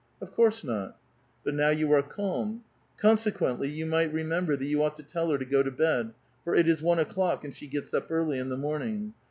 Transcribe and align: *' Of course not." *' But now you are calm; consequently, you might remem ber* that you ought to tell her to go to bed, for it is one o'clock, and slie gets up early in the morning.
*' 0.13 0.19
Of 0.19 0.33
course 0.33 0.63
not." 0.63 0.97
*' 1.21 1.43
But 1.45 1.53
now 1.53 1.69
you 1.69 1.91
are 1.93 2.01
calm; 2.01 2.63
consequently, 2.97 3.69
you 3.69 3.85
might 3.85 4.11
remem 4.11 4.47
ber* 4.47 4.55
that 4.55 4.65
you 4.65 4.81
ought 4.81 4.95
to 4.95 5.03
tell 5.03 5.29
her 5.29 5.37
to 5.37 5.45
go 5.45 5.61
to 5.61 5.69
bed, 5.69 6.15
for 6.43 6.55
it 6.55 6.67
is 6.67 6.81
one 6.81 6.97
o'clock, 6.97 7.43
and 7.43 7.53
slie 7.53 7.69
gets 7.69 7.93
up 7.93 8.09
early 8.09 8.39
in 8.39 8.49
the 8.49 8.57
morning. 8.57 9.13